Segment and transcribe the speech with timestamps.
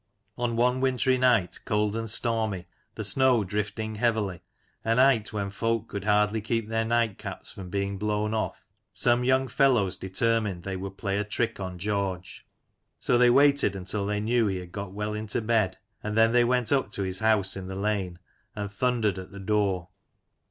[0.35, 2.65] On one wintry night, cold and stormy,
[2.95, 4.41] the snow drifting heavily,
[4.83, 9.23] a night when folk could hardly keep their night caps from being blown off, some
[9.23, 12.47] young fellows deter mined they would play a trick on George.
[12.97, 16.43] So they waited until they kneW he had got well into bed, and then they
[16.43, 18.17] went up to his house in the Lane
[18.55, 19.89] and thundered at the door.